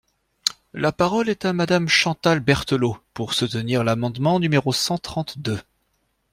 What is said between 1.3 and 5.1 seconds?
à Madame Chantal Berthelot, pour soutenir l’amendement numéro cent